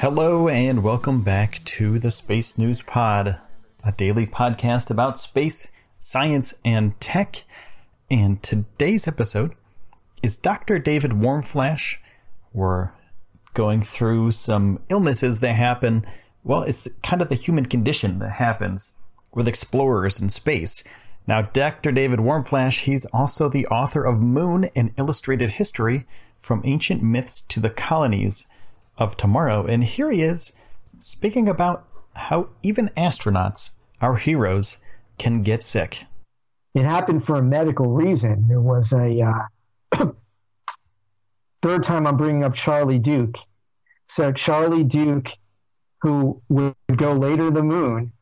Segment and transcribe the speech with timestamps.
[0.00, 3.36] Hello, and welcome back to the Space News Pod,
[3.84, 7.44] a daily podcast about space, science, and tech.
[8.10, 9.54] And today's episode
[10.22, 10.78] is Dr.
[10.78, 11.96] David Warmflash.
[12.54, 12.92] We're
[13.52, 16.06] going through some illnesses that happen.
[16.44, 18.92] Well, it's kind of the human condition that happens
[19.34, 20.82] with explorers in space.
[21.26, 21.92] Now, Dr.
[21.92, 26.06] David Warmflash, he's also the author of Moon, an Illustrated History
[26.40, 28.46] from Ancient Myths to the Colonies
[29.00, 29.66] of tomorrow.
[29.66, 30.52] And here he is
[31.00, 33.70] speaking about how even astronauts,
[34.00, 34.78] our heroes,
[35.18, 36.04] can get sick.
[36.74, 38.46] It happened for a medical reason.
[38.46, 40.06] There was a uh,
[41.62, 43.38] third time I'm bringing up Charlie Duke.
[44.08, 45.32] So Charlie Duke,
[46.02, 48.12] who would go later to the moon,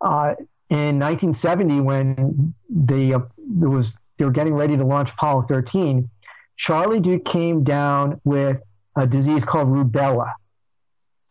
[0.00, 0.34] uh,
[0.70, 6.08] in 1970 when they uh, was they were getting ready to launch Apollo 13,
[6.56, 8.62] Charlie Duke came down with
[8.96, 10.30] a disease called rubella.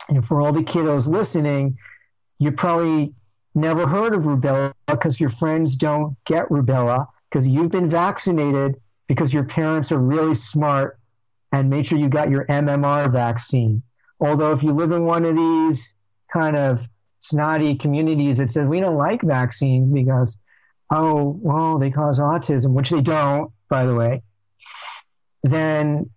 [0.09, 1.78] And for all the kiddos listening,
[2.40, 3.13] you probably
[3.53, 8.75] never heard of rubella because your friends don't get rubella because you've been vaccinated
[9.08, 10.97] because your parents are really smart
[11.52, 13.84] and made sure you got your MMR vaccine.
[14.19, 15.96] Although if you live in one of these
[16.31, 16.88] kind of
[17.19, 20.38] snotty communities that says we don't like vaccines because
[20.90, 24.24] oh well they cause autism, which they don't, by the way,
[25.44, 26.09] then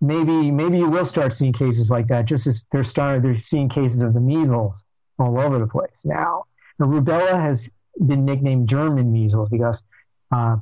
[0.00, 2.24] maybe maybe you will start seeing cases like that.
[2.26, 4.84] Just as they're starting, they're seeing cases of the measles
[5.18, 6.44] all over the place now.
[6.78, 7.70] The rubella has
[8.04, 9.82] been nicknamed German measles because
[10.30, 10.56] uh,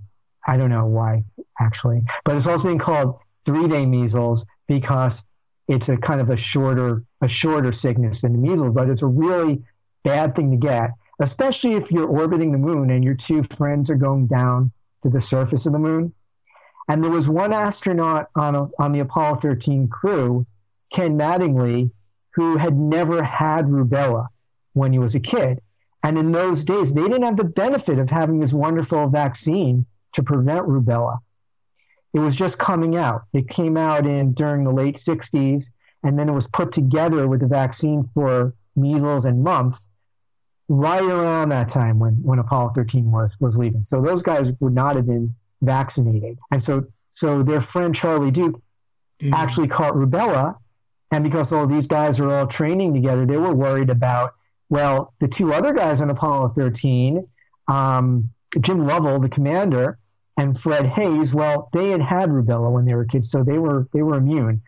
[0.47, 1.25] I don't know why
[1.61, 5.25] actually, but it's also being called three-day measles because
[5.69, 9.07] it's a kind of a shorter a shorter sickness than the measles, but it's a
[9.07, 9.63] really
[10.05, 13.97] bad thing to get, especially if you're orbiting the moon and your two friends are
[13.97, 14.71] going down
[15.03, 16.13] to the surface of the moon
[16.89, 20.47] and there was one astronaut on, a, on the Apollo 13 crew,
[20.93, 21.91] Ken Mattingly,
[22.35, 24.29] who had never had rubella
[24.73, 25.61] when he was a kid.
[26.03, 30.23] And in those days, they didn't have the benefit of having this wonderful vaccine to
[30.23, 31.19] prevent rubella.
[32.13, 33.25] It was just coming out.
[33.33, 35.71] It came out in during the late 60s,
[36.03, 39.89] and then it was put together with the vaccine for measles and mumps
[40.69, 43.83] right around that time when, when Apollo 13 was, was leaving.
[43.83, 46.39] So those guys would not have been vaccinated.
[46.51, 48.61] And so, so their friend Charlie Duke
[49.21, 49.33] mm.
[49.33, 50.57] actually caught rubella.
[51.11, 54.35] And because all these guys are all training together, they were worried about,
[54.69, 57.27] well, the two other guys on Apollo 13,
[57.69, 58.31] um,
[58.61, 59.99] Jim Lovell, the commander,
[60.37, 63.89] and Fred Haise, well, they had had rubella when they were kids, so they were
[63.93, 64.63] they were immune.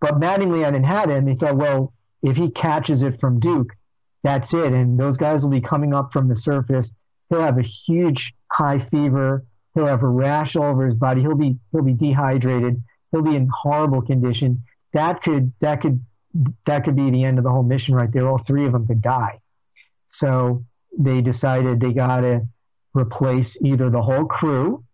[0.00, 3.74] But Mattingly hadn't had it, and they thought, well, if he catches it from Duke,
[4.22, 4.72] that's it.
[4.72, 6.94] And those guys will be coming up from the surface.
[7.28, 9.44] He'll have a huge high fever.
[9.74, 11.20] He'll have a rash all over his body.
[11.20, 12.82] He'll be he'll be dehydrated.
[13.12, 14.64] He'll be in horrible condition.
[14.92, 16.04] That could that could
[16.66, 18.26] that could be the end of the whole mission right there.
[18.26, 19.40] All three of them could die.
[20.06, 20.64] So
[20.98, 22.46] they decided they got to
[22.94, 24.84] replace either the whole crew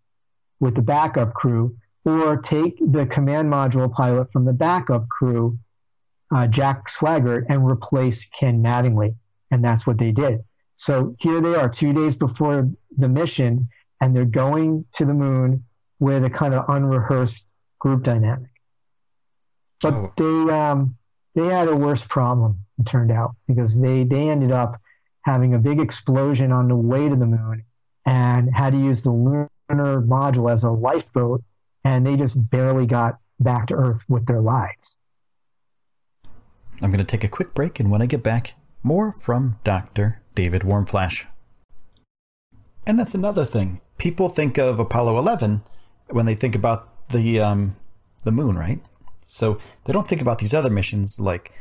[0.61, 5.59] with the backup crew or take the command module pilot from the backup crew,
[6.35, 9.17] uh, Jack Swigert, and replace Ken Mattingly.
[9.51, 10.41] And that's what they did.
[10.77, 13.69] So here they are, two days before the mission,
[14.05, 15.65] and they're going to the moon
[15.99, 17.47] with a kind of unrehearsed
[17.79, 18.51] group dynamic.
[19.81, 20.13] But oh.
[20.19, 20.97] they um,
[21.35, 24.79] they had a worse problem, it turned out, because they they ended up
[25.23, 27.65] having a big explosion on the way to the moon
[28.05, 31.43] and had to use the lunar module as a lifeboat,
[31.83, 34.99] and they just barely got back to Earth with their lives.
[36.83, 38.53] I'm going to take a quick break, and when I get back,
[38.83, 40.21] more from Dr.
[40.35, 41.25] David Warmflash.
[42.87, 45.63] And that's another thing people think of Apollo 11
[46.11, 47.75] when they think about the um,
[48.25, 48.79] the moon, right?
[49.25, 51.53] So they don't think about these other missions like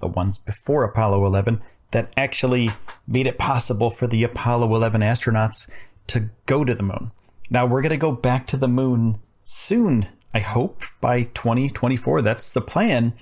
[0.00, 1.60] the ones before Apollo 11
[1.90, 2.70] that actually
[3.06, 5.68] made it possible for the Apollo 11 astronauts
[6.06, 7.12] to go to the moon.
[7.50, 12.22] Now we're going to go back to the moon soon, I hope, by 2024.
[12.22, 13.12] That's the plan.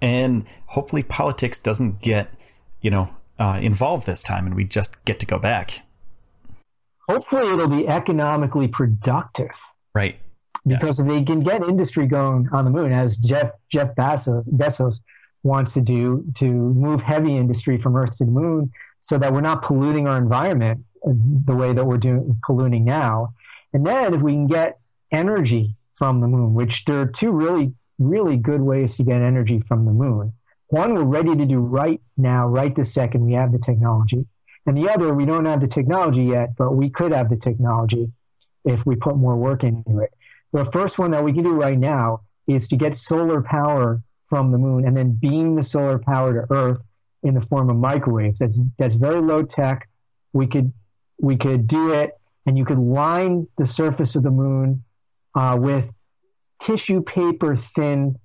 [0.00, 2.34] And hopefully politics doesn't get,
[2.80, 5.82] you know, uh, involved this time and we just get to go back.
[7.08, 9.50] Hopefully it'll be economically productive.
[9.94, 10.18] Right.
[10.66, 11.04] Because yeah.
[11.04, 15.02] if they can get industry going on the moon, as Jeff Jeff Bezos, Bezos
[15.42, 18.70] wants to do, to move heavy industry from Earth to the moon,
[19.00, 23.34] so that we're not polluting our environment the way that we're doing polluting now.
[23.72, 24.78] And then if we can get
[25.10, 29.60] energy from the moon, which there are two really really good ways to get energy
[29.60, 30.32] from the moon.
[30.68, 33.24] One we're ready to do right now, right this second.
[33.24, 34.26] We have the technology.
[34.66, 38.12] And the other, we don't have the technology yet, but we could have the technology
[38.64, 40.12] if we put more work into it.
[40.52, 44.52] The first one that we can do right now is to get solar power from
[44.52, 46.80] the moon and then beam the solar power to Earth
[47.22, 48.38] in the form of microwaves.
[48.38, 49.88] That's that's very low tech.
[50.32, 50.72] We could
[51.20, 52.12] we could do it,
[52.46, 54.84] and you could line the surface of the moon
[55.34, 55.92] uh, with
[56.60, 58.18] tissue paper thin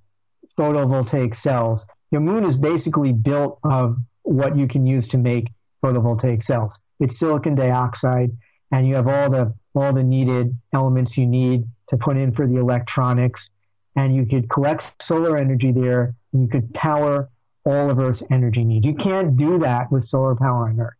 [0.58, 1.86] photovoltaic cells.
[2.10, 5.48] Your moon is basically built of what you can use to make
[5.82, 6.80] photovoltaic cells.
[7.00, 8.30] It's silicon dioxide,
[8.72, 12.46] and you have all the all the needed elements you need to put in for
[12.46, 13.50] the electronics,
[13.96, 17.28] and you could collect solar energy there, and you could power
[17.64, 18.86] all of Earth's energy needs.
[18.86, 20.94] You can't do that with solar power on Earth.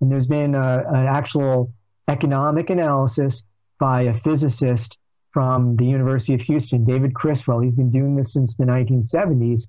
[0.00, 1.72] And there's been a, an actual
[2.08, 3.44] economic analysis
[3.78, 4.98] by a physicist
[5.30, 7.60] from the University of Houston, David Criswell.
[7.60, 9.68] He's been doing this since the 1970s,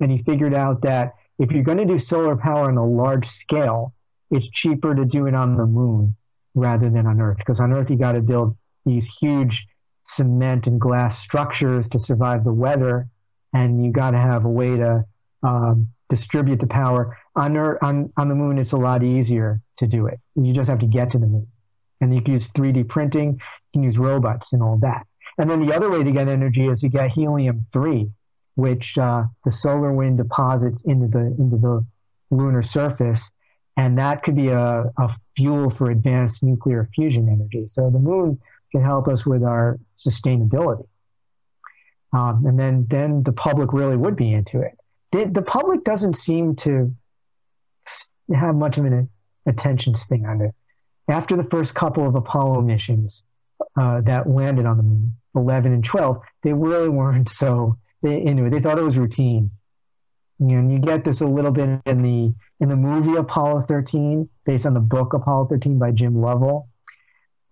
[0.00, 3.26] and he figured out that if you're going to do solar power on a large
[3.26, 3.92] scale,
[4.30, 6.16] it's cheaper to do it on the moon
[6.54, 7.38] rather than on Earth.
[7.38, 9.66] Because on Earth, you got to build these huge
[10.02, 13.08] cement and glass structures to survive the weather,
[13.52, 15.04] and you got to have a way to
[15.42, 17.16] um, distribute the power.
[17.34, 20.18] On, Earth, on, on the moon, it's a lot easier to do it.
[20.34, 21.48] You just have to get to the moon.
[22.00, 23.40] And you can use 3D printing, you
[23.72, 25.06] can use robots and all that.
[25.38, 28.10] And then the other way to get energy is to get helium 3,
[28.56, 31.84] which uh, the solar wind deposits into the into the
[32.30, 33.30] lunar surface,
[33.76, 37.68] and that could be a, a fuel for advanced nuclear fusion energy.
[37.68, 38.40] So the moon
[38.72, 40.86] can help us with our sustainability.
[42.12, 44.76] Um, and then then the public really would be into it.
[45.12, 46.94] The, the public doesn't seem to
[48.34, 49.08] have much of an
[49.46, 50.54] attention span on it.
[51.08, 53.22] After the first couple of Apollo missions
[53.78, 57.76] uh, that landed on the moon, 11 and 12, they really weren't so
[58.06, 58.50] they, it.
[58.50, 59.50] They thought it was routine.
[60.38, 63.60] You know, and you get this a little bit in the in the movie Apollo
[63.60, 66.68] 13, based on the book Apollo 13 by Jim Lovell.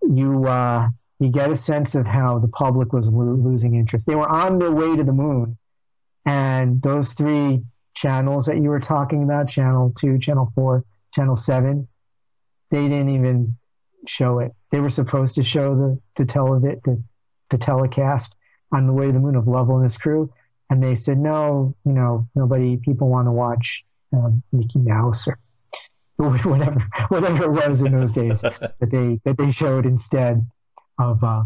[0.01, 4.05] You uh, you get a sense of how the public was lo- losing interest.
[4.05, 5.57] They were on their way to the moon,
[6.25, 7.63] and those three
[7.95, 11.87] channels that you were talking about, channel two, channel four, channel seven,
[12.69, 13.57] they didn't even
[14.07, 14.51] show it.
[14.69, 17.03] They were supposed to show the the television the
[17.49, 18.35] the telecast
[18.71, 20.31] on the way to the moon of Lovell and his crew,
[20.69, 25.37] and they said no, you know, nobody, people want to watch um, Mickey Mouse or
[26.17, 26.79] whatever,
[27.09, 30.45] whatever it was in those days that they that they showed instead
[30.97, 31.43] of uh,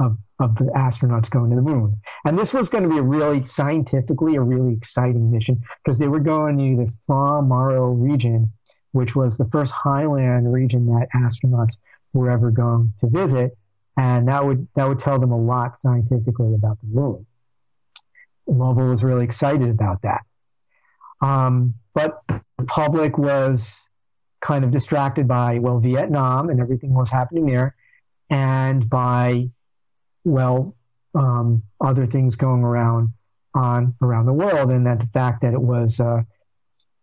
[0.00, 2.00] of of the astronauts going to the moon.
[2.24, 6.08] And this was going to be a really scientifically a really exciting mission because they
[6.08, 8.52] were going to the Fra Mauro region,
[8.92, 11.78] which was the first highland region that astronauts
[12.12, 13.56] were ever going to visit
[13.96, 17.26] and that would that would tell them a lot scientifically about the moon.
[18.46, 20.22] Lovell was really excited about that,
[21.20, 23.88] um, but the public was
[24.40, 27.74] kind of distracted by well Vietnam and everything was happening there,
[28.30, 29.48] and by
[30.24, 30.72] well
[31.14, 33.08] um, other things going around
[33.54, 36.22] on around the world, and that the fact that it was uh,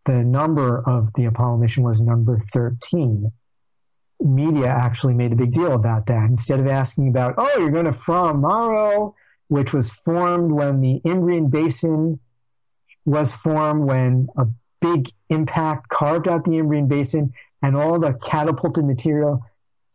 [0.05, 3.31] the number of the Apollo mission was number thirteen.
[4.23, 6.29] Media actually made a big deal about that.
[6.29, 9.15] Instead of asking about, oh, you're going to Fra Mauro,
[9.51, 12.21] which was formed when the Imbrian Basin
[13.03, 14.47] was formed when a
[14.79, 19.45] big impact carved out the Imbrian Basin and all the catapulted material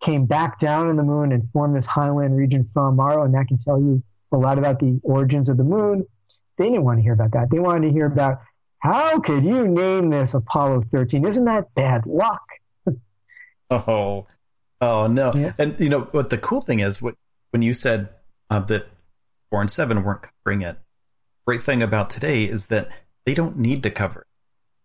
[0.02, 3.48] came back down in the moon and formed this highland region Fra Mauro, and that
[3.48, 6.04] can tell you a lot about the origins of the moon.
[6.58, 7.48] They didn't want to hear about that.
[7.50, 8.42] They wanted to hear about
[8.80, 11.26] how could you name this Apollo 13?
[11.26, 12.42] Isn't that bad luck?
[13.70, 14.28] Oh,
[14.80, 15.32] oh no!
[15.34, 15.52] Yeah.
[15.58, 16.30] And you know what?
[16.30, 17.16] The cool thing is, what
[17.50, 18.10] when you said
[18.48, 18.86] uh, that
[19.50, 20.78] four and seven weren't covering it.
[21.46, 22.88] Great thing about today is that
[23.24, 24.26] they don't need to cover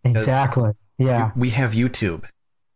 [0.04, 0.10] it.
[0.10, 0.72] Exactly.
[0.98, 1.30] Yeah.
[1.36, 2.24] We have YouTube.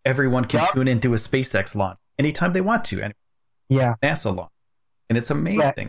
[0.05, 0.73] Everyone can yep.
[0.73, 3.03] tune into a SpaceX launch anytime they want to.
[3.03, 3.15] And
[3.69, 3.95] yeah.
[4.03, 4.51] NASA launch.
[5.09, 5.61] and it's amazing.
[5.77, 5.89] Yeah.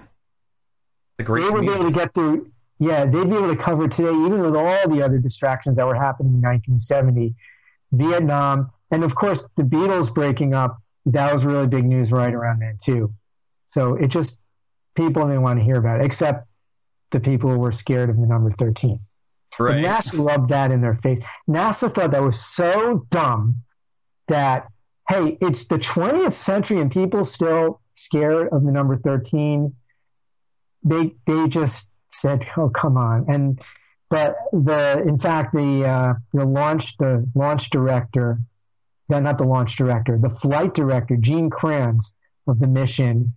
[1.17, 2.51] The great they would be able to get through.
[2.79, 5.95] Yeah, they'd be able to cover today, even with all the other distractions that were
[5.95, 7.33] happening in 1970,
[7.91, 10.77] Vietnam, and of course the Beatles breaking up.
[11.07, 13.13] That was really big news right around then too.
[13.65, 14.39] So it just
[14.97, 16.47] people didn't want to hear about it, except
[17.11, 18.99] the people who were scared of the number 13.
[19.59, 19.83] Right.
[19.83, 21.19] NASA loved that in their face.
[21.49, 23.63] NASA thought that was so dumb
[24.27, 24.67] that,
[25.09, 29.73] hey, it's the 20th century and people still scared of the number 13.
[30.83, 33.25] They, they just said, oh, come on.
[33.29, 33.61] And,
[34.09, 38.39] but the, in fact, the, uh, the launch, the launch director,
[39.09, 42.13] no, not the launch director, the flight director, Gene Kranz
[42.47, 43.35] of the mission,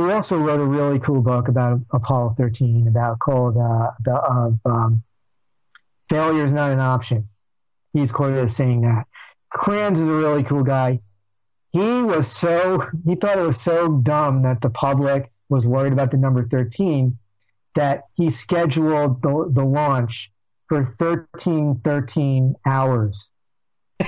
[0.00, 4.58] who also wrote a really cool book about Apollo 13, about called uh, about, of
[4.64, 5.02] um,
[6.08, 7.28] failure is not an option.
[7.92, 9.06] He's quoted as saying that.
[9.50, 11.00] Kranz is a really cool guy.
[11.72, 16.10] He was so he thought it was so dumb that the public was worried about
[16.10, 17.18] the number 13
[17.74, 20.32] that he scheduled the, the launch
[20.68, 23.32] for 13 13 hours.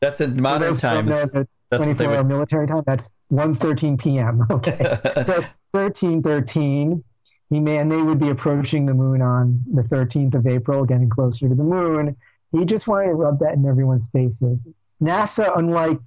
[0.00, 1.10] That's in modern times.
[1.10, 2.82] The, the 24 hour military time.
[2.86, 4.46] That's 1.13 p.m.
[4.50, 4.98] Okay.
[5.26, 7.04] so 13 13
[7.50, 11.10] he may, and they would be approaching the moon on the 13th of April, getting
[11.10, 12.16] closer to the moon.
[12.52, 14.68] He just wanted to rub that in everyone's faces.
[15.02, 15.98] NASA, unlike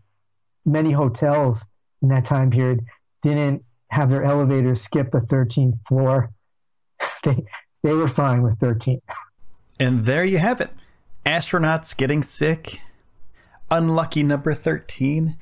[0.66, 1.68] many hotels
[2.02, 2.86] in that time period,
[3.22, 6.32] didn't have their elevators skip the 13th floor.
[7.24, 7.46] they
[7.84, 9.02] they were fine with 13.
[9.80, 10.72] And there you have it.
[11.26, 12.80] Astronauts getting sick.
[13.70, 15.38] Unlucky number 13.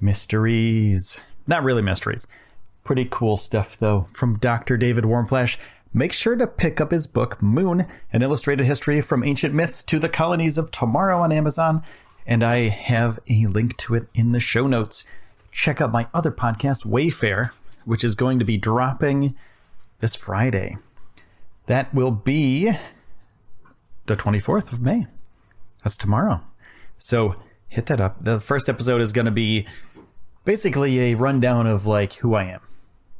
[0.00, 1.20] Mysteries.
[1.46, 2.26] Not really mysteries.
[2.84, 4.76] Pretty cool stuff, though, from Dr.
[4.76, 5.56] David Warmflash.
[5.92, 9.98] Make sure to pick up his book, Moon An Illustrated History from Ancient Myths to
[9.98, 11.82] the Colonies of Tomorrow on Amazon.
[12.26, 15.04] And I have a link to it in the show notes.
[15.52, 17.50] Check out my other podcast, Wayfare,
[17.84, 19.34] which is going to be dropping
[20.00, 20.76] this Friday.
[21.66, 22.72] That will be
[24.06, 25.06] the 24th of May.
[25.82, 26.40] That's tomorrow.
[26.98, 27.36] So
[27.68, 28.22] hit that up.
[28.22, 29.66] The first episode is going to be
[30.44, 32.60] basically a rundown of like who I am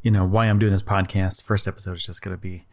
[0.07, 1.43] you know, why I'm doing this podcast.
[1.43, 2.65] First episode is just going to be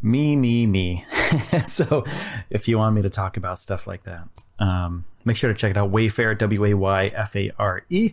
[0.00, 1.04] me, me, me.
[1.66, 2.04] so
[2.50, 4.28] if you want me to talk about stuff like that,
[4.60, 5.90] um, make sure to check it out.
[5.90, 8.12] Wayfare, W A Y F A R E.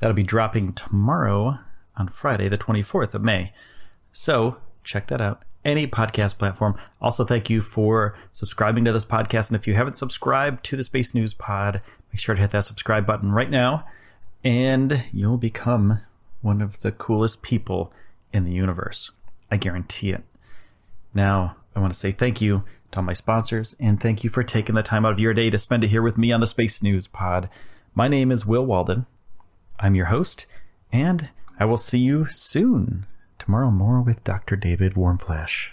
[0.00, 1.60] That'll be dropping tomorrow
[1.96, 3.52] on Friday, the 24th of May.
[4.10, 5.44] So check that out.
[5.64, 6.76] Any podcast platform.
[7.00, 9.48] Also, thank you for subscribing to this podcast.
[9.48, 11.80] And if you haven't subscribed to the Space News Pod,
[12.12, 13.84] make sure to hit that subscribe button right now,
[14.42, 16.00] and you'll become
[16.40, 17.92] one of the coolest people
[18.32, 19.12] in the universe.
[19.50, 20.24] I guarantee it.
[21.14, 24.42] Now, I want to say thank you to all my sponsors and thank you for
[24.42, 26.46] taking the time out of your day to spend it here with me on the
[26.46, 27.48] Space News Pod.
[27.94, 29.06] My name is Will Walden.
[29.78, 30.46] I'm your host,
[30.92, 31.28] and
[31.58, 33.06] I will see you soon.
[33.44, 34.54] Tomorrow, more with Dr.
[34.54, 35.70] David Warmflash.